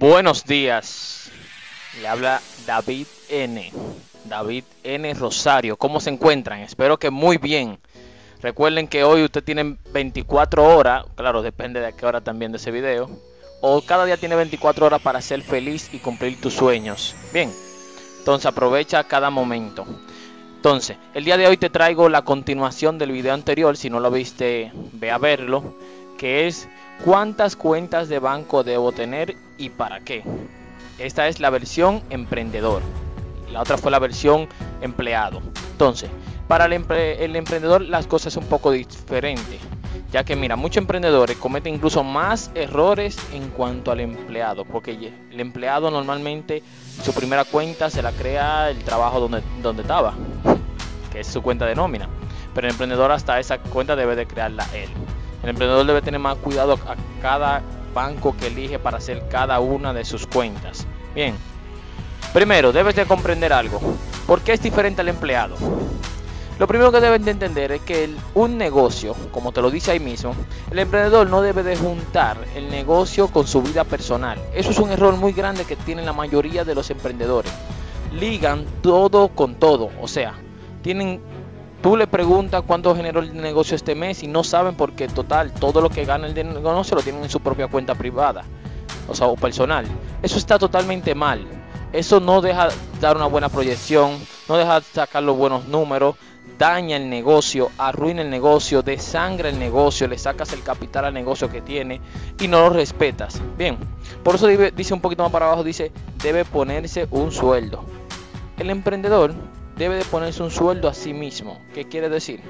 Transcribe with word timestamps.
Buenos 0.00 0.46
días. 0.46 1.30
Le 2.00 2.08
habla 2.08 2.40
David 2.66 3.06
N. 3.28 3.70
David 4.24 4.64
N. 4.82 5.12
Rosario. 5.12 5.76
¿Cómo 5.76 6.00
se 6.00 6.08
encuentran? 6.08 6.60
Espero 6.60 6.98
que 6.98 7.10
muy 7.10 7.36
bien. 7.36 7.78
Recuerden 8.40 8.88
que 8.88 9.04
hoy 9.04 9.22
usted 9.22 9.44
tiene 9.44 9.76
24 9.92 10.64
horas, 10.64 11.04
claro, 11.16 11.42
depende 11.42 11.80
de 11.80 11.92
qué 11.92 12.06
hora 12.06 12.22
también 12.22 12.50
de 12.50 12.56
ese 12.56 12.70
video, 12.70 13.10
o 13.60 13.82
cada 13.82 14.06
día 14.06 14.16
tiene 14.16 14.36
24 14.36 14.86
horas 14.86 15.02
para 15.02 15.20
ser 15.20 15.42
feliz 15.42 15.90
y 15.92 15.98
cumplir 15.98 16.40
tus 16.40 16.54
sueños. 16.54 17.14
Bien, 17.34 17.52
entonces 18.20 18.46
aprovecha 18.46 19.04
cada 19.04 19.28
momento. 19.28 19.84
Entonces, 20.56 20.96
el 21.12 21.26
día 21.26 21.36
de 21.36 21.46
hoy 21.46 21.58
te 21.58 21.68
traigo 21.68 22.08
la 22.08 22.22
continuación 22.22 22.96
del 22.96 23.12
video 23.12 23.34
anterior, 23.34 23.76
si 23.76 23.90
no 23.90 24.00
lo 24.00 24.10
viste, 24.10 24.72
ve 24.92 25.10
a 25.10 25.18
verlo, 25.18 25.74
que 26.20 26.46
es 26.46 26.68
cuántas 27.02 27.56
cuentas 27.56 28.10
de 28.10 28.18
banco 28.18 28.62
debo 28.62 28.92
tener 28.92 29.36
y 29.56 29.70
para 29.70 30.00
qué. 30.00 30.22
Esta 30.98 31.28
es 31.28 31.40
la 31.40 31.48
versión 31.48 32.02
emprendedor. 32.10 32.82
La 33.50 33.62
otra 33.62 33.78
fue 33.78 33.90
la 33.90 33.98
versión 33.98 34.46
empleado. 34.82 35.40
Entonces, 35.72 36.10
para 36.46 36.66
el, 36.66 36.74
emprendedor 37.36 37.80
las 37.80 38.06
cosas 38.06 38.34
son 38.34 38.42
un 38.42 38.50
poco 38.50 38.70
diferentes. 38.70 39.60
Ya 40.12 40.22
que 40.22 40.36
mira, 40.36 40.56
muchos 40.56 40.82
emprendedores 40.82 41.38
cometen 41.38 41.76
incluso 41.76 42.04
más 42.04 42.50
errores 42.54 43.16
en 43.32 43.48
cuanto 43.48 43.90
al 43.90 44.00
empleado. 44.00 44.66
Porque 44.66 44.90
el 45.30 45.40
empleado 45.40 45.90
normalmente 45.90 46.62
su 47.02 47.14
primera 47.14 47.46
cuenta 47.46 47.88
se 47.88 48.02
la 48.02 48.12
crea 48.12 48.68
el 48.68 48.84
trabajo 48.84 49.20
donde, 49.20 49.42
donde 49.62 49.80
estaba. 49.80 50.12
Que 51.10 51.20
es 51.20 51.26
su 51.28 51.40
cuenta 51.40 51.64
de 51.64 51.74
nómina. 51.74 52.10
Pero 52.54 52.66
el 52.66 52.72
emprendedor 52.72 53.10
hasta 53.10 53.40
esa 53.40 53.56
cuenta 53.56 53.96
debe 53.96 54.16
de 54.16 54.26
crearla 54.26 54.66
él. 54.74 54.90
El 55.42 55.50
emprendedor 55.50 55.86
debe 55.86 56.02
tener 56.02 56.20
más 56.20 56.36
cuidado 56.36 56.74
a 56.86 56.96
cada 57.22 57.62
banco 57.94 58.36
que 58.36 58.48
elige 58.48 58.78
para 58.78 58.98
hacer 58.98 59.22
cada 59.30 59.60
una 59.60 59.92
de 59.92 60.04
sus 60.04 60.26
cuentas. 60.26 60.86
Bien, 61.14 61.34
primero 62.32 62.72
debes 62.72 62.94
de 62.94 63.06
comprender 63.06 63.52
algo. 63.52 63.80
¿Por 64.26 64.42
qué 64.42 64.52
es 64.52 64.62
diferente 64.62 65.00
al 65.00 65.08
empleado? 65.08 65.56
Lo 66.60 66.66
primero 66.66 66.92
que 66.92 67.00
deben 67.00 67.24
de 67.24 67.30
entender 67.30 67.72
es 67.72 67.80
que 67.80 68.10
un 68.34 68.58
negocio, 68.58 69.16
como 69.32 69.50
te 69.50 69.62
lo 69.62 69.70
dice 69.70 69.92
ahí 69.92 69.98
mismo, 69.98 70.34
el 70.70 70.78
emprendedor 70.78 71.26
no 71.30 71.40
debe 71.40 71.62
de 71.62 71.74
juntar 71.74 72.36
el 72.54 72.70
negocio 72.70 73.28
con 73.28 73.46
su 73.46 73.62
vida 73.62 73.84
personal. 73.84 74.38
Eso 74.54 74.70
es 74.70 74.78
un 74.78 74.90
error 74.90 75.16
muy 75.16 75.32
grande 75.32 75.64
que 75.64 75.74
tienen 75.74 76.04
la 76.04 76.12
mayoría 76.12 76.66
de 76.66 76.74
los 76.74 76.90
emprendedores. 76.90 77.50
Ligan 78.12 78.66
todo 78.82 79.28
con 79.28 79.54
todo, 79.54 79.88
o 80.02 80.06
sea, 80.06 80.34
tienen 80.82 81.22
Tú 81.82 81.96
le 81.96 82.06
preguntas 82.06 82.62
cuánto 82.66 82.94
generó 82.94 83.20
el 83.20 83.34
negocio 83.40 83.74
este 83.74 83.94
mes 83.94 84.22
y 84.22 84.26
no 84.26 84.44
saben 84.44 84.74
porque 84.74 85.08
total 85.08 85.52
todo 85.52 85.80
lo 85.80 85.88
que 85.88 86.04
gana 86.04 86.26
el 86.26 86.34
negocio 86.34 86.94
lo 86.94 87.02
tienen 87.02 87.22
en 87.22 87.30
su 87.30 87.40
propia 87.40 87.68
cuenta 87.68 87.94
privada, 87.94 88.44
o 89.08 89.14
sea, 89.14 89.32
personal. 89.34 89.86
Eso 90.22 90.36
está 90.36 90.58
totalmente 90.58 91.14
mal. 91.14 91.46
Eso 91.92 92.20
no 92.20 92.42
deja 92.42 92.68
dar 93.00 93.16
una 93.16 93.26
buena 93.26 93.48
proyección, 93.48 94.12
no 94.48 94.56
deja 94.58 94.82
sacar 94.82 95.22
los 95.22 95.36
buenos 95.36 95.66
números, 95.66 96.16
daña 96.58 96.98
el 96.98 97.08
negocio, 97.08 97.70
arruina 97.78 98.20
el 98.20 98.30
negocio, 98.30 98.82
desangra 98.82 99.48
el 99.48 99.58
negocio, 99.58 100.06
le 100.06 100.18
sacas 100.18 100.52
el 100.52 100.62
capital 100.62 101.06
al 101.06 101.14
negocio 101.14 101.50
que 101.50 101.62
tiene 101.62 102.00
y 102.38 102.46
no 102.46 102.60
lo 102.60 102.70
respetas. 102.70 103.40
Bien, 103.56 103.78
por 104.22 104.34
eso 104.34 104.46
dice 104.46 104.92
un 104.92 105.00
poquito 105.00 105.22
más 105.22 105.32
para 105.32 105.46
abajo, 105.46 105.64
dice, 105.64 105.90
debe 106.22 106.44
ponerse 106.44 107.08
un 107.10 107.32
sueldo. 107.32 107.84
El 108.58 108.68
emprendedor 108.68 109.34
debe 109.80 109.96
de 109.96 110.04
ponerse 110.04 110.42
un 110.42 110.50
sueldo 110.50 110.90
a 110.90 110.94
sí 110.94 111.14
mismo. 111.14 111.58
¿Qué 111.72 111.88
quiere 111.88 112.10
decir? 112.10 112.42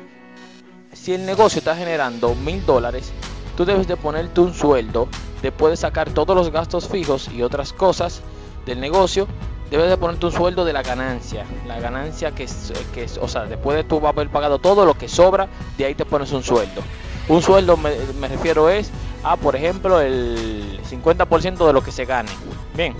Si 0.92 1.14
el 1.14 1.24
negocio 1.24 1.60
está 1.60 1.76
generando 1.76 2.34
mil 2.34 2.66
dólares, 2.66 3.12
tú 3.56 3.64
debes 3.64 3.86
de 3.86 3.96
ponerte 3.96 4.40
un 4.40 4.52
sueldo, 4.52 5.06
después 5.40 5.70
de 5.70 5.76
sacar 5.76 6.10
todos 6.10 6.34
los 6.34 6.50
gastos 6.50 6.88
fijos 6.88 7.30
y 7.32 7.42
otras 7.42 7.72
cosas 7.72 8.20
del 8.66 8.80
negocio, 8.80 9.28
debes 9.70 9.88
de 9.88 9.96
ponerte 9.96 10.26
un 10.26 10.32
sueldo 10.32 10.64
de 10.64 10.72
la 10.72 10.82
ganancia. 10.82 11.46
La 11.68 11.78
ganancia 11.78 12.32
que 12.32 12.42
es, 12.42 12.72
que 12.92 13.06
o 13.20 13.28
sea, 13.28 13.44
después 13.44 13.76
de 13.76 13.84
tú 13.84 14.04
haber 14.04 14.28
pagado 14.28 14.58
todo 14.58 14.84
lo 14.84 14.94
que 14.94 15.06
sobra, 15.06 15.48
de 15.78 15.84
ahí 15.84 15.94
te 15.94 16.04
pones 16.04 16.32
un 16.32 16.42
sueldo. 16.42 16.82
Un 17.28 17.42
sueldo 17.42 17.76
me, 17.76 17.92
me 18.18 18.26
refiero 18.26 18.68
es 18.68 18.90
a, 19.22 19.36
por 19.36 19.54
ejemplo, 19.54 20.00
el 20.00 20.80
50% 20.82 21.64
de 21.64 21.72
lo 21.72 21.84
que 21.84 21.92
se 21.92 22.06
gane. 22.06 22.30
Bien, 22.74 22.96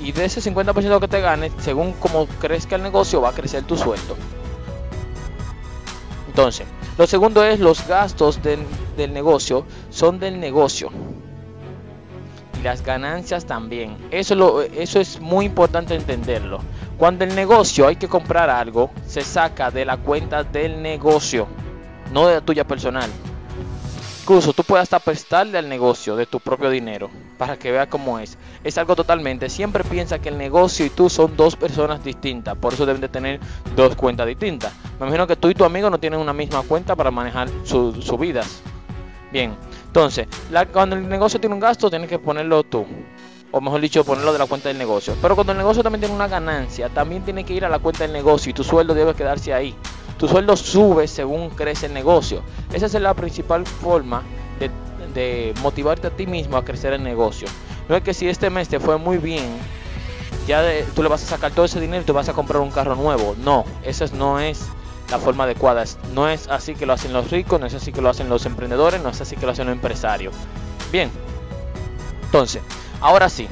y 0.00 0.12
de 0.12 0.24
ese 0.24 0.40
50% 0.40 1.00
que 1.00 1.08
te 1.08 1.20
ganes, 1.20 1.52
según 1.58 1.92
como 1.92 2.26
crezca 2.26 2.76
el 2.76 2.82
negocio, 2.82 3.20
va 3.20 3.30
a 3.30 3.32
crecer 3.32 3.64
tu 3.64 3.76
sueldo. 3.76 4.16
Entonces, 6.28 6.66
lo 6.96 7.06
segundo 7.06 7.42
es 7.42 7.58
los 7.58 7.86
gastos 7.88 8.40
del, 8.42 8.60
negocio 9.12 9.64
son 9.90 10.20
del 10.20 10.38
negocio. 10.38 10.90
Y 12.58 12.62
las 12.62 12.84
ganancias 12.84 13.44
también. 13.44 13.96
Eso, 14.10 14.34
lo, 14.34 14.62
eso 14.62 15.00
es 15.00 15.20
muy 15.20 15.46
importante 15.46 15.94
entenderlo. 15.94 16.60
Cuando 16.96 17.24
el 17.24 17.34
negocio 17.34 17.88
hay 17.88 17.96
que 17.96 18.08
comprar 18.08 18.50
algo, 18.50 18.90
se 19.06 19.22
saca 19.22 19.70
de 19.70 19.84
la 19.84 19.96
cuenta 19.96 20.44
del 20.44 20.80
negocio, 20.80 21.48
no 22.12 22.26
de 22.28 22.34
la 22.34 22.40
tuya 22.40 22.64
personal. 22.64 23.10
Incluso 24.28 24.52
tú 24.52 24.62
puedes 24.62 24.82
hasta 24.82 24.98
prestarle 24.98 25.56
al 25.56 25.70
negocio 25.70 26.14
de 26.14 26.26
tu 26.26 26.38
propio 26.38 26.68
dinero 26.68 27.08
para 27.38 27.58
que 27.58 27.72
vea 27.72 27.88
cómo 27.88 28.18
es. 28.18 28.36
Es 28.62 28.76
algo 28.76 28.94
totalmente. 28.94 29.48
Siempre 29.48 29.82
piensa 29.84 30.18
que 30.18 30.28
el 30.28 30.36
negocio 30.36 30.84
y 30.84 30.90
tú 30.90 31.08
son 31.08 31.34
dos 31.34 31.56
personas 31.56 32.04
distintas. 32.04 32.54
Por 32.58 32.74
eso 32.74 32.84
deben 32.84 33.00
de 33.00 33.08
tener 33.08 33.40
dos 33.74 33.96
cuentas 33.96 34.26
distintas. 34.26 34.74
Me 35.00 35.06
imagino 35.06 35.26
que 35.26 35.36
tú 35.36 35.48
y 35.48 35.54
tu 35.54 35.64
amigo 35.64 35.88
no 35.88 35.98
tienen 35.98 36.20
una 36.20 36.34
misma 36.34 36.60
cuenta 36.60 36.94
para 36.94 37.10
manejar 37.10 37.48
sus 37.64 38.04
su 38.04 38.18
vidas. 38.18 38.60
Bien, 39.32 39.56
entonces, 39.86 40.28
cuando 40.74 40.94
el 40.94 41.08
negocio 41.08 41.40
tiene 41.40 41.54
un 41.54 41.60
gasto, 41.60 41.88
tienes 41.88 42.10
que 42.10 42.18
ponerlo 42.18 42.64
tú. 42.64 42.84
O 43.50 43.62
mejor 43.62 43.80
dicho, 43.80 44.04
ponerlo 44.04 44.34
de 44.34 44.40
la 44.40 44.44
cuenta 44.44 44.68
del 44.68 44.76
negocio. 44.76 45.16
Pero 45.22 45.36
cuando 45.36 45.52
el 45.52 45.58
negocio 45.58 45.82
también 45.82 46.00
tiene 46.00 46.14
una 46.14 46.28
ganancia, 46.28 46.90
también 46.90 47.24
tiene 47.24 47.44
que 47.44 47.54
ir 47.54 47.64
a 47.64 47.70
la 47.70 47.78
cuenta 47.78 48.04
del 48.04 48.12
negocio 48.12 48.50
y 48.50 48.52
tu 48.52 48.62
sueldo 48.62 48.92
debe 48.92 49.14
quedarse 49.14 49.54
ahí 49.54 49.74
tu 50.18 50.26
sueldo 50.28 50.56
sube 50.56 51.06
según 51.06 51.50
crece 51.50 51.86
el 51.86 51.94
negocio. 51.94 52.42
Esa 52.72 52.86
es 52.86 52.94
la 52.94 53.14
principal 53.14 53.64
forma 53.64 54.22
de, 55.14 55.54
motivarte 55.62 56.06
a 56.06 56.10
ti 56.10 56.26
mismo 56.26 56.56
a 56.56 56.64
crecer 56.64 56.92
el 56.92 57.02
negocio. 57.02 57.48
No 57.88 57.96
es 57.96 58.02
que 58.02 58.14
si 58.14 58.28
este 58.28 58.50
mes 58.50 58.68
te 58.68 58.78
fue 58.78 58.98
muy 58.98 59.18
bien, 59.18 59.46
ya 60.46 60.62
tú 60.94 61.02
le 61.02 61.08
vas 61.08 61.22
a 61.24 61.26
sacar 61.26 61.52
todo 61.52 61.64
ese 61.64 61.80
dinero 61.80 62.02
y 62.02 62.04
te 62.04 62.12
vas 62.12 62.28
a 62.28 62.34
comprar 62.34 62.60
un 62.60 62.70
carro 62.70 62.94
nuevo. 62.94 63.34
No, 63.38 63.64
esa 63.84 64.04
no 64.14 64.38
es 64.38 64.66
la 65.10 65.18
forma 65.18 65.44
adecuada. 65.44 65.84
No 66.12 66.28
es 66.28 66.48
así 66.48 66.74
que 66.74 66.86
lo 66.86 66.92
hacen 66.92 67.12
los 67.12 67.30
ricos, 67.30 67.58
no 67.58 67.66
es 67.66 67.74
así 67.74 67.92
que 67.92 68.00
lo 68.00 68.10
hacen 68.10 68.28
los 68.28 68.46
emprendedores, 68.46 69.02
no 69.02 69.08
es 69.08 69.20
así 69.20 69.36
que 69.36 69.46
lo 69.46 69.52
hacen 69.52 69.66
los 69.66 69.74
empresarios. 69.74 70.34
Bien, 70.92 71.10
entonces, 72.24 72.62
ahora 73.00 73.28
sí. 73.28 73.48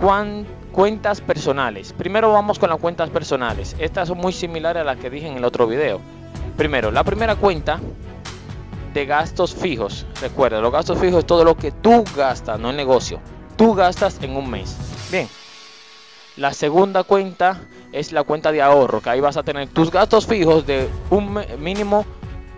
¿Cuánto 0.00 0.59
Cuentas 0.72 1.20
personales. 1.20 1.92
Primero 1.92 2.32
vamos 2.32 2.58
con 2.58 2.70
las 2.70 2.78
cuentas 2.78 3.10
personales. 3.10 3.74
Estas 3.78 4.08
son 4.08 4.18
muy 4.18 4.32
similares 4.32 4.82
a 4.82 4.84
las 4.84 4.96
que 4.98 5.10
dije 5.10 5.26
en 5.26 5.36
el 5.36 5.44
otro 5.44 5.66
video. 5.66 6.00
Primero, 6.56 6.90
la 6.90 7.02
primera 7.02 7.36
cuenta 7.36 7.80
de 8.94 9.06
gastos 9.06 9.54
fijos. 9.54 10.06
Recuerda, 10.20 10.60
los 10.60 10.72
gastos 10.72 10.98
fijos 10.98 11.20
es 11.20 11.26
todo 11.26 11.44
lo 11.44 11.56
que 11.56 11.72
tú 11.72 12.04
gastas, 12.16 12.58
no 12.60 12.70
el 12.70 12.76
negocio. 12.76 13.20
Tú 13.56 13.74
gastas 13.74 14.18
en 14.22 14.36
un 14.36 14.48
mes. 14.48 14.76
Bien. 15.10 15.28
La 16.36 16.52
segunda 16.52 17.02
cuenta 17.02 17.60
es 17.92 18.12
la 18.12 18.22
cuenta 18.22 18.52
de 18.52 18.62
ahorro, 18.62 19.00
que 19.00 19.10
ahí 19.10 19.20
vas 19.20 19.36
a 19.36 19.42
tener 19.42 19.68
tus 19.68 19.90
gastos 19.90 20.26
fijos 20.26 20.66
de 20.66 20.88
un 21.10 21.40
mínimo 21.58 22.06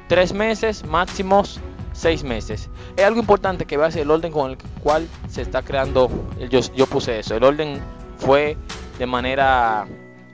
tres 0.08 0.32
meses, 0.34 0.84
máximos 0.84 1.60
seis 1.92 2.22
meses. 2.22 2.68
Es 2.96 3.04
algo 3.04 3.20
importante 3.20 3.64
que 3.64 3.78
veas 3.78 3.96
el 3.96 4.10
orden 4.10 4.32
con 4.32 4.50
el 4.50 4.58
cual 4.82 5.08
se 5.28 5.42
está 5.42 5.62
creando. 5.62 6.10
Yo, 6.50 6.60
yo 6.74 6.86
puse 6.86 7.18
eso, 7.18 7.34
el 7.34 7.44
orden 7.44 7.80
fue 8.22 8.56
de 8.98 9.06
manera 9.06 9.86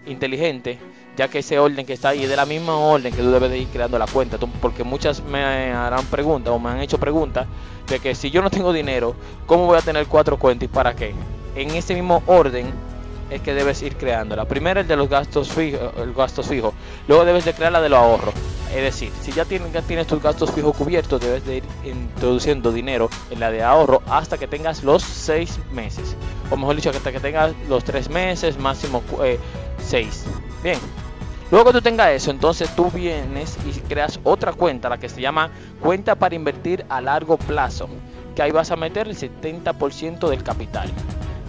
inteligente, 0.07 0.79
ya 1.17 1.29
que 1.29 1.41
ese 1.41 1.59
orden 1.59 1.85
que 1.85 1.95
está 1.95 2.11
ahí 2.11 2.23
es 2.23 2.29
de 2.29 2.37
la 2.37 2.47
misma 2.47 2.77
orden 2.77 3.13
que 3.13 3.23
tú 3.23 3.31
debes 3.31 3.51
de 3.51 3.59
ir 3.59 3.69
creando 3.69 3.99
la 3.99 4.07
cuenta. 4.07 4.39
Porque 4.61 4.85
muchas 4.85 5.23
me 5.23 5.43
harán 5.73 6.05
preguntas 6.07 6.53
o 6.53 6.59
me 6.59 6.71
han 6.71 6.81
hecho 6.81 6.99
preguntas 6.99 7.47
de 7.89 7.99
que 7.99 8.15
si 8.15 8.31
yo 8.31 8.43
no 8.43 8.51
tengo 8.51 8.73
dinero, 8.73 9.15
¿cómo 9.47 9.67
voy 9.67 9.79
a 9.79 9.83
tener 9.83 10.07
cuatro 10.07 10.39
cuentas 10.39 10.69
y 10.69 10.69
para 10.69 10.95
qué? 10.95 11.15
En 11.57 11.71
ese 11.71 11.95
mismo 11.95 12.23
orden 12.27 12.73
es 13.31 13.41
que 13.43 13.55
debes 13.55 13.83
ir 13.83 13.97
creando. 13.97 14.37
La 14.37 14.45
primera 14.45 14.81
es 14.81 14.89
de 14.89 14.97
los 14.97 15.09
gastos 15.09 15.51
fijos, 15.51 15.81
gastos 16.17 16.47
fijo. 16.47 16.73
Luego 17.09 17.25
debes 17.25 17.45
de 17.45 17.55
crear 17.55 17.73
la 17.73 17.81
de 17.81 17.89
los 17.89 17.99
ahorros. 17.99 18.35
Es 18.75 18.83
decir, 18.83 19.11
si 19.23 19.33
ya 19.33 19.45
tienes, 19.45 19.73
ya 19.73 19.83
tienes 19.83 20.07
tus 20.07 20.23
gastos 20.23 20.51
fijos 20.53 20.77
cubiertos, 20.77 21.21
debes 21.21 21.45
de 21.47 21.57
ir 21.57 21.65
introduciendo 21.85 22.71
dinero 22.71 23.09
en 23.31 23.41
la 23.41 23.51
de 23.51 23.63
ahorro 23.63 24.03
hasta 24.09 24.37
que 24.37 24.47
tengas 24.47 24.83
los 24.85 25.03
seis 25.03 25.59
meses. 25.73 26.17
O 26.51 26.57
mejor 26.57 26.77
dicho, 26.77 26.91
hasta 26.91 27.13
que 27.13 27.21
tengas 27.21 27.53
los 27.69 27.85
tres 27.85 28.09
meses, 28.09 28.59
máximo 28.59 29.03
eh, 29.23 29.39
seis. 29.85 30.25
Bien. 30.63 30.79
Luego 31.51 31.67
que 31.67 31.79
tú 31.79 31.83
tengas 31.83 32.11
eso, 32.11 32.31
entonces 32.31 32.75
tú 32.77 32.91
vienes 32.91 33.57
y 33.65 33.73
creas 33.81 34.21
otra 34.23 34.53
cuenta, 34.53 34.91
la 34.91 34.99
que 34.99 35.09
se 35.09 35.21
llama 35.21 35.51
cuenta 35.81 36.15
para 36.15 36.35
invertir 36.35 36.85
a 36.91 37.01
largo 37.01 37.39
plazo, 37.39 37.89
que 38.37 38.43
ahí 38.43 38.51
vas 38.51 38.71
a 38.71 38.77
meter 38.77 39.09
el 39.09 39.17
70% 39.17 40.29
del 40.29 40.43
capital. 40.43 40.91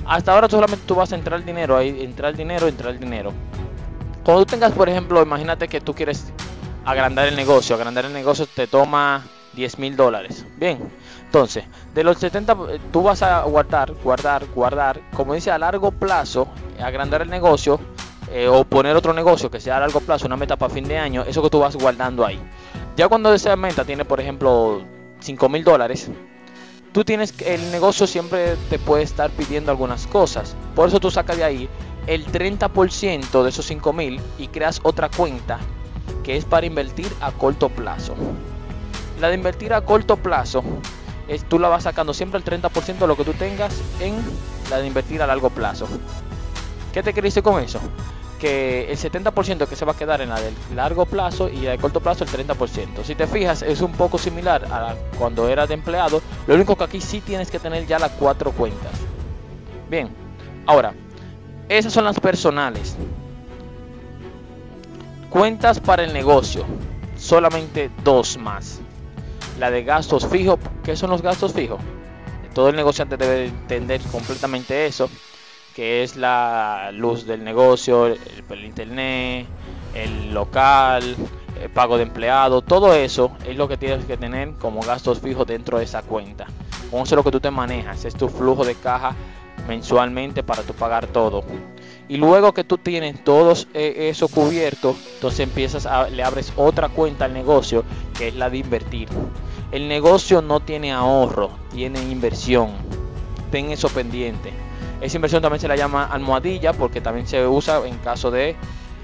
Hasta 0.05 0.33
ahora 0.33 0.49
solamente 0.49 0.85
tú 0.87 0.95
vas 0.95 1.11
a 1.11 1.15
entrar 1.15 1.43
dinero, 1.43 1.75
ahí 1.75 2.01
entrar 2.01 2.35
dinero, 2.35 2.67
entrar 2.67 2.97
dinero. 2.97 3.33
Cuando 4.23 4.45
tú 4.45 4.51
tengas, 4.51 4.71
por 4.71 4.87
ejemplo, 4.87 5.21
imagínate 5.21 5.67
que 5.67 5.81
tú 5.81 5.93
quieres 5.93 6.31
agrandar 6.85 7.27
el 7.27 7.35
negocio, 7.35 7.75
agrandar 7.75 8.05
el 8.05 8.13
negocio 8.13 8.47
te 8.47 8.67
toma 8.67 9.25
10 9.53 9.79
mil 9.79 9.95
dólares. 9.95 10.45
Bien, 10.57 10.79
entonces, 11.25 11.65
de 11.93 12.03
los 12.03 12.17
70, 12.17 12.55
tú 12.91 13.03
vas 13.03 13.21
a 13.21 13.43
guardar, 13.43 13.93
guardar, 14.03 14.45
guardar, 14.53 15.01
como 15.13 15.33
dice, 15.33 15.51
a 15.51 15.57
largo 15.57 15.91
plazo, 15.91 16.47
agrandar 16.81 17.21
el 17.21 17.29
negocio 17.29 17.79
eh, 18.31 18.47
o 18.47 18.63
poner 18.63 18.95
otro 18.95 19.13
negocio 19.13 19.49
que 19.49 19.59
sea 19.59 19.77
a 19.77 19.79
largo 19.79 19.99
plazo, 20.01 20.27
una 20.27 20.37
meta 20.37 20.55
para 20.55 20.73
fin 20.73 20.87
de 20.87 20.97
año, 20.97 21.23
eso 21.23 21.41
que 21.41 21.49
tú 21.49 21.59
vas 21.59 21.75
guardando 21.75 22.25
ahí. 22.25 22.39
Ya 22.95 23.07
cuando 23.07 23.33
esa 23.33 23.55
meta 23.55 23.85
tiene, 23.85 24.05
por 24.05 24.19
ejemplo, 24.19 24.81
5 25.19 25.49
mil 25.49 25.63
dólares, 25.63 26.09
tú 26.91 27.03
tienes 27.03 27.33
el 27.41 27.71
negocio 27.71 28.07
siempre 28.07 28.55
te 28.69 28.79
puede 28.79 29.03
estar 29.03 29.29
pidiendo 29.31 29.71
algunas 29.71 30.07
cosas. 30.07 30.55
Por 30.75 30.89
eso 30.89 30.99
tú 30.99 31.09
sacas 31.11 31.37
de 31.37 31.43
ahí 31.43 31.69
el 32.07 32.25
30% 32.25 33.43
de 33.43 33.49
esos 33.49 33.65
5 33.65 33.93
mil 33.93 34.19
y 34.37 34.47
creas 34.47 34.79
otra 34.83 35.09
cuenta 35.09 35.59
que 36.23 36.37
es 36.37 36.45
para 36.45 36.65
invertir 36.65 37.11
a 37.21 37.31
corto 37.31 37.69
plazo. 37.69 38.15
La 39.19 39.27
de 39.27 39.35
invertir 39.35 39.73
a 39.73 39.81
corto 39.81 40.17
plazo 40.17 40.63
es 41.27 41.43
tú 41.43 41.59
la 41.59 41.67
vas 41.67 41.83
sacando 41.83 42.13
siempre 42.13 42.39
el 42.39 42.45
30% 42.45 42.97
de 42.97 43.07
lo 43.07 43.15
que 43.15 43.23
tú 43.23 43.33
tengas 43.33 43.75
en 43.99 44.15
la 44.69 44.77
de 44.77 44.87
invertir 44.87 45.21
a 45.21 45.27
largo 45.27 45.49
plazo. 45.49 45.87
¿Qué 46.93 47.03
te 47.03 47.13
quiere 47.13 47.29
con 47.41 47.61
eso? 47.61 47.79
Que 48.39 48.89
el 48.89 48.97
70% 48.97 49.67
que 49.67 49.75
se 49.75 49.85
va 49.85 49.91
a 49.91 49.95
quedar 49.95 50.21
en 50.21 50.29
la 50.29 50.39
de 50.39 50.51
largo 50.73 51.05
plazo 51.05 51.49
y 51.49 51.61
la 51.61 51.71
de 51.71 51.77
corto 51.77 51.99
plazo 51.99 52.23
el 52.23 52.29
30%. 52.29 53.03
Si 53.03 53.13
te 53.13 53.27
fijas, 53.27 53.61
es 53.61 53.81
un 53.81 53.91
poco 53.91 54.17
similar 54.17 54.65
a 54.71 54.95
cuando 55.17 55.49
eras 55.49 55.67
de 55.67 55.75
empleado. 55.75 56.21
Lo 56.47 56.55
único 56.55 56.75
que 56.75 56.85
aquí 56.85 57.01
sí 57.01 57.21
tienes 57.21 57.51
que 57.51 57.59
tener 57.59 57.85
ya 57.85 57.99
las 57.99 58.11
cuatro 58.11 58.51
cuentas. 58.51 58.93
Bien, 59.89 60.09
ahora, 60.65 60.93
esas 61.67 61.91
son 61.93 62.05
las 62.05 62.19
personales. 62.19 62.95
Cuentas 65.29 65.79
para 65.79 66.03
el 66.03 66.13
negocio. 66.13 66.65
Solamente 67.17 67.91
dos 68.03 68.37
más. 68.37 68.81
La 69.57 69.71
de 69.71 69.83
gastos 69.83 70.27
fijos. 70.27 70.59
¿Qué 70.83 70.95
son 70.95 71.09
los 71.09 71.21
gastos 71.21 71.53
fijos? 71.53 71.79
Todo 72.53 72.69
el 72.69 72.75
negociante 72.75 73.17
debe 73.17 73.45
entender 73.45 74.01
completamente 74.11 74.85
eso. 74.85 75.09
Que 75.75 76.03
es 76.03 76.15
la 76.15 76.91
luz 76.93 77.25
del 77.25 77.43
negocio, 77.43 78.07
el, 78.07 78.65
internet, 78.65 79.47
el 79.93 80.33
local, 80.33 81.15
el 81.61 81.69
pago 81.69 81.97
de 81.97 82.03
empleado. 82.03 82.61
Todo 82.61 82.93
eso 82.93 83.31
es 83.45 83.55
lo 83.55 83.67
que 83.67 83.77
tienes 83.77 84.05
que 84.05 84.17
tener 84.17 84.53
como 84.55 84.81
gastos 84.81 85.19
fijos 85.19 85.47
dentro 85.47 85.77
de 85.77 85.85
esa 85.85 86.01
cuenta. 86.01 86.47
Con 86.91 87.01
eso 87.01 87.15
es 87.15 87.17
lo 87.17 87.23
que 87.23 87.31
tú 87.31 87.39
te 87.39 87.51
manejas. 87.51 88.03
Es 88.05 88.15
tu 88.15 88.27
flujo 88.27 88.65
de 88.65 88.75
caja 88.75 89.15
mensualmente 89.67 90.43
para 90.43 90.63
tu 90.63 90.73
pagar 90.73 91.07
todo. 91.07 91.43
Y 92.09 92.17
luego 92.17 92.53
que 92.53 92.63
tú 92.63 92.79
tienes 92.79 93.23
todo 93.23 93.53
eh, 93.75 94.09
eso 94.09 94.27
cubierto, 94.27 94.95
entonces 95.13 95.41
empiezas 95.41 95.85
a, 95.85 96.09
le 96.09 96.23
abres 96.23 96.51
otra 96.55 96.89
cuenta 96.89 97.25
al 97.25 97.33
negocio, 97.33 97.83
que 98.17 98.29
es 98.29 98.35
la 98.35 98.49
de 98.49 98.57
invertir. 98.57 99.07
El 99.71 99.87
negocio 99.87 100.41
no 100.41 100.59
tiene 100.59 100.91
ahorro, 100.91 101.51
tiene 101.71 102.01
inversión. 102.01 102.71
Ten 103.51 103.69
eso 103.69 103.89
pendiente. 103.89 104.51
Esa 105.01 105.17
inversión 105.17 105.43
también 105.43 105.61
se 105.61 105.67
la 105.67 105.75
llama 105.75 106.05
almohadilla 106.05 106.73
porque 106.73 106.99
también 106.99 107.27
se 107.27 107.45
usa 107.45 107.81
en 107.85 107.95
caso 107.99 108.31
de 108.31 108.55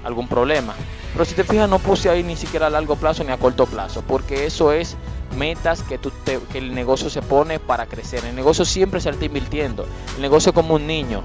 algún 0.02 0.26
problema. 0.26 0.74
Pero 1.12 1.24
si 1.24 1.34
te 1.34 1.44
fijas, 1.44 1.70
no 1.70 1.78
puse 1.78 2.10
ahí 2.10 2.24
ni 2.24 2.34
siquiera 2.34 2.66
a 2.66 2.70
largo 2.70 2.96
plazo 2.96 3.22
ni 3.22 3.30
a 3.30 3.38
corto 3.38 3.66
plazo, 3.66 4.02
porque 4.06 4.46
eso 4.46 4.72
es 4.72 4.96
metas 5.38 5.82
que, 5.82 5.96
tú 5.96 6.10
que 6.24 6.58
el 6.58 6.74
negocio 6.74 7.08
se 7.08 7.22
pone 7.22 7.60
para 7.60 7.86
crecer. 7.86 8.24
El 8.24 8.34
negocio 8.34 8.64
siempre 8.64 9.00
se 9.00 9.10
está 9.10 9.24
invirtiendo. 9.24 9.86
El 10.16 10.22
negocio 10.22 10.50
es 10.50 10.54
como 10.54 10.74
un 10.74 10.88
niño. 10.88 11.22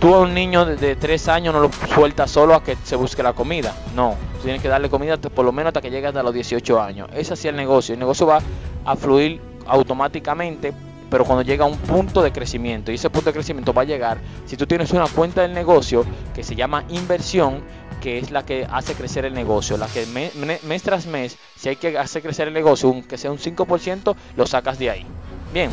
Tú 0.00 0.14
a 0.14 0.20
un 0.20 0.32
niño 0.32 0.64
de, 0.64 0.96
3 0.96 1.28
años 1.28 1.52
no 1.52 1.60
lo 1.60 1.70
sueltas 1.94 2.30
solo 2.30 2.54
a 2.54 2.64
que 2.64 2.74
se 2.84 2.96
busque 2.96 3.22
la 3.22 3.34
comida. 3.34 3.76
No, 3.94 4.14
tienes 4.42 4.62
que 4.62 4.68
darle 4.68 4.88
comida 4.88 5.18
por 5.18 5.44
lo 5.44 5.52
menos 5.52 5.68
hasta 5.68 5.82
que 5.82 5.90
llegue 5.90 6.06
a 6.06 6.22
los 6.22 6.32
18 6.32 6.80
años. 6.80 7.10
Es 7.14 7.30
así 7.30 7.48
el 7.48 7.56
negocio. 7.56 7.92
El 7.92 8.00
negocio 8.00 8.26
va 8.26 8.40
a 8.86 8.96
fluir 8.96 9.42
automáticamente, 9.66 10.72
pero 11.10 11.26
cuando 11.26 11.42
llega 11.42 11.66
a 11.66 11.68
un 11.68 11.76
punto 11.76 12.22
de 12.22 12.32
crecimiento. 12.32 12.90
Y 12.90 12.94
ese 12.94 13.10
punto 13.10 13.28
de 13.28 13.34
crecimiento 13.34 13.74
va 13.74 13.82
a 13.82 13.84
llegar 13.84 14.16
si 14.46 14.56
tú 14.56 14.66
tienes 14.66 14.90
una 14.92 15.06
cuenta 15.06 15.42
del 15.42 15.52
negocio 15.52 16.06
que 16.34 16.42
se 16.42 16.54
llama 16.54 16.84
inversión 16.88 17.62
que 18.00 18.16
es 18.16 18.30
la 18.30 18.46
que 18.46 18.66
hace 18.70 18.94
crecer 18.94 19.26
el 19.26 19.34
negocio, 19.34 19.76
la 19.76 19.86
que 19.86 20.06
mes 20.06 20.82
tras 20.82 21.06
mes, 21.06 21.36
si 21.56 21.68
hay 21.68 21.76
que 21.76 21.98
hacer 21.98 22.22
crecer 22.22 22.48
el 22.48 22.54
negocio, 22.54 22.88
aunque 22.88 23.18
sea 23.18 23.30
un 23.30 23.36
5%, 23.36 24.16
lo 24.36 24.46
sacas 24.46 24.78
de 24.78 24.88
ahí. 24.88 25.06
Bien, 25.52 25.70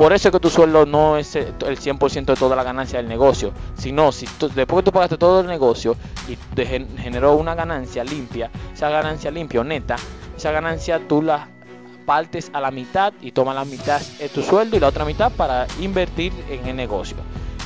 por 0.00 0.14
eso 0.14 0.28
es 0.28 0.32
que 0.32 0.40
tu 0.40 0.48
sueldo 0.48 0.86
no 0.86 1.18
es 1.18 1.36
el 1.36 1.54
100% 1.58 2.24
de 2.24 2.34
toda 2.34 2.56
la 2.56 2.64
ganancia 2.64 2.98
del 2.98 3.06
negocio, 3.06 3.52
sino 3.76 4.12
si 4.12 4.26
después 4.54 4.82
que 4.82 4.82
tú 4.84 4.92
pagaste 4.92 5.18
todo 5.18 5.40
el 5.40 5.46
negocio 5.46 5.94
y 6.26 6.36
te 6.36 6.64
generó 6.64 7.36
una 7.36 7.54
ganancia 7.54 8.02
limpia, 8.02 8.50
esa 8.72 8.88
ganancia 8.88 9.30
limpia 9.30 9.60
o 9.60 9.64
neta, 9.64 9.96
esa 10.34 10.52
ganancia 10.52 11.06
tú 11.06 11.20
la 11.20 11.48
partes 12.06 12.50
a 12.54 12.62
la 12.62 12.70
mitad 12.70 13.12
y 13.20 13.32
tomas 13.32 13.54
la 13.54 13.66
mitad 13.66 14.00
de 14.00 14.30
tu 14.30 14.42
sueldo 14.42 14.74
y 14.78 14.80
la 14.80 14.88
otra 14.88 15.04
mitad 15.04 15.30
para 15.32 15.66
invertir 15.80 16.32
en 16.48 16.66
el 16.66 16.76
negocio. 16.76 17.18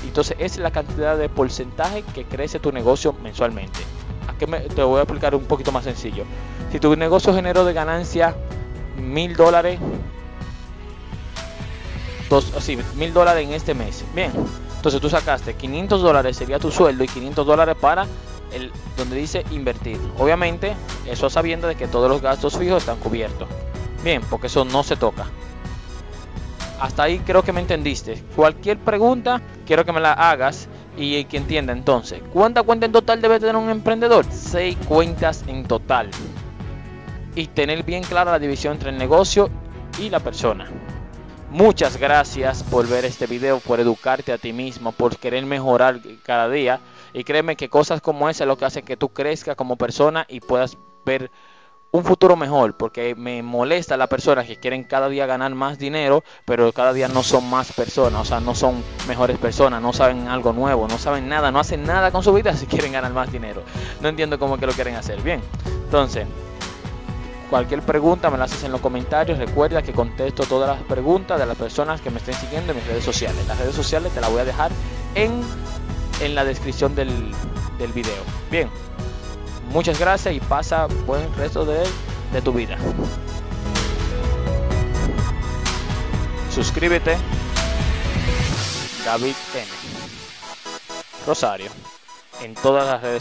Entonces 0.04 0.36
esa 0.40 0.56
es 0.56 0.58
la 0.58 0.72
cantidad 0.72 1.16
de 1.16 1.28
porcentaje 1.28 2.02
que 2.16 2.24
crece 2.24 2.58
tu 2.58 2.72
negocio 2.72 3.14
mensualmente. 3.22 3.78
Aquí 4.26 4.44
te 4.74 4.82
voy 4.82 4.98
a 4.98 5.02
explicar 5.02 5.36
un 5.36 5.44
poquito 5.44 5.70
más 5.70 5.84
sencillo. 5.84 6.24
Si 6.72 6.80
tu 6.80 6.96
negocio 6.96 7.32
generó 7.32 7.64
de 7.64 7.74
ganancia 7.74 8.34
mil 9.00 9.36
dólares 9.36 9.78
dos, 12.42 12.68
mil 12.96 13.12
dólares 13.12 13.46
en 13.46 13.52
este 13.52 13.74
mes. 13.74 14.04
Bien, 14.14 14.32
entonces 14.76 15.00
tú 15.00 15.08
sacaste 15.08 15.54
500 15.54 16.02
dólares 16.02 16.36
sería 16.36 16.58
tu 16.58 16.70
sueldo 16.70 17.04
y 17.04 17.08
500 17.08 17.46
dólares 17.46 17.76
para 17.80 18.06
el 18.52 18.72
donde 18.96 19.16
dice 19.16 19.44
invertir. 19.50 19.98
Obviamente, 20.18 20.74
eso 21.06 21.30
sabiendo 21.30 21.68
de 21.68 21.74
que 21.74 21.88
todos 21.88 22.08
los 22.08 22.20
gastos 22.20 22.56
fijos 22.56 22.82
están 22.82 22.98
cubiertos. 22.98 23.48
Bien, 24.02 24.22
porque 24.28 24.48
eso 24.48 24.64
no 24.64 24.82
se 24.82 24.96
toca. 24.96 25.26
Hasta 26.80 27.04
ahí 27.04 27.18
creo 27.20 27.42
que 27.42 27.52
me 27.52 27.60
entendiste. 27.60 28.22
Cualquier 28.36 28.78
pregunta, 28.78 29.40
quiero 29.64 29.84
que 29.84 29.92
me 29.92 30.00
la 30.00 30.12
hagas 30.12 30.68
y 30.96 31.24
que 31.24 31.36
entienda 31.36 31.72
entonces. 31.72 32.20
¿Cuánta 32.32 32.62
cuenta 32.62 32.86
en 32.86 32.92
total 32.92 33.22
debe 33.22 33.40
tener 33.40 33.56
un 33.56 33.70
emprendedor? 33.70 34.26
6 34.28 34.76
cuentas 34.86 35.44
en 35.46 35.64
total. 35.64 36.10
Y 37.34 37.46
tener 37.46 37.82
bien 37.84 38.02
clara 38.02 38.32
la 38.32 38.38
división 38.38 38.74
entre 38.74 38.90
el 38.90 38.98
negocio 38.98 39.48
y 39.98 40.10
la 40.10 40.20
persona. 40.20 40.66
Muchas 41.54 41.98
gracias 41.98 42.64
por 42.64 42.88
ver 42.88 43.04
este 43.04 43.28
video, 43.28 43.60
por 43.60 43.78
educarte 43.78 44.32
a 44.32 44.38
ti 44.38 44.52
mismo, 44.52 44.90
por 44.90 45.16
querer 45.16 45.46
mejorar 45.46 46.00
cada 46.24 46.48
día. 46.48 46.80
Y 47.12 47.22
créeme 47.22 47.54
que 47.54 47.68
cosas 47.68 48.00
como 48.00 48.28
esa 48.28 48.42
es 48.42 48.48
lo 48.48 48.58
que 48.58 48.64
hace 48.64 48.82
que 48.82 48.96
tú 48.96 49.10
crezcas 49.10 49.54
como 49.54 49.76
persona 49.76 50.26
y 50.28 50.40
puedas 50.40 50.76
ver 51.06 51.30
un 51.92 52.02
futuro 52.02 52.34
mejor, 52.34 52.76
porque 52.76 53.14
me 53.14 53.40
molesta 53.44 53.96
las 53.96 54.08
personas 54.08 54.48
que 54.48 54.56
quieren 54.56 54.82
cada 54.82 55.08
día 55.08 55.26
ganar 55.26 55.54
más 55.54 55.78
dinero, 55.78 56.24
pero 56.44 56.72
cada 56.72 56.92
día 56.92 57.06
no 57.06 57.22
son 57.22 57.48
más 57.48 57.70
personas, 57.70 58.22
o 58.22 58.24
sea, 58.24 58.40
no 58.40 58.56
son 58.56 58.82
mejores 59.06 59.38
personas, 59.38 59.80
no 59.80 59.92
saben 59.92 60.26
algo 60.26 60.52
nuevo, 60.52 60.88
no 60.88 60.98
saben 60.98 61.28
nada, 61.28 61.52
no 61.52 61.60
hacen 61.60 61.84
nada 61.84 62.10
con 62.10 62.24
su 62.24 62.32
vida 62.32 62.56
si 62.56 62.66
quieren 62.66 62.90
ganar 62.90 63.12
más 63.12 63.30
dinero. 63.30 63.62
No 64.00 64.08
entiendo 64.08 64.40
cómo 64.40 64.58
que 64.58 64.66
lo 64.66 64.72
quieren 64.72 64.96
hacer. 64.96 65.22
Bien, 65.22 65.40
entonces, 65.84 66.26
Cualquier 67.54 67.82
pregunta 67.82 68.30
me 68.30 68.36
la 68.36 68.46
haces 68.46 68.64
en 68.64 68.72
los 68.72 68.80
comentarios. 68.80 69.38
Recuerda 69.38 69.80
que 69.80 69.92
contesto 69.92 70.42
todas 70.42 70.76
las 70.76 70.84
preguntas 70.88 71.38
de 71.38 71.46
las 71.46 71.56
personas 71.56 72.00
que 72.00 72.10
me 72.10 72.18
estén 72.18 72.34
siguiendo 72.34 72.72
en 72.72 72.78
mis 72.78 72.86
redes 72.88 73.04
sociales. 73.04 73.46
Las 73.46 73.56
redes 73.56 73.76
sociales 73.76 74.12
te 74.12 74.20
las 74.20 74.28
voy 74.28 74.40
a 74.40 74.44
dejar 74.44 74.72
en, 75.14 75.40
en 76.20 76.34
la 76.34 76.44
descripción 76.44 76.96
del, 76.96 77.30
del 77.78 77.92
video. 77.92 78.24
Bien, 78.50 78.68
muchas 79.70 80.00
gracias 80.00 80.34
y 80.34 80.40
pasa 80.40 80.88
buen 81.06 81.32
resto 81.36 81.64
de, 81.64 81.84
de 82.32 82.42
tu 82.42 82.52
vida. 82.52 82.76
Suscríbete. 86.52 87.16
David 89.04 89.36
N. 89.54 89.66
Rosario. 91.24 91.70
En 92.42 92.52
todas 92.56 92.84
las 92.84 93.00
redes 93.00 93.12